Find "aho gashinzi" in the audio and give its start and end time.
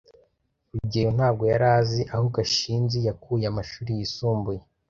2.13-2.97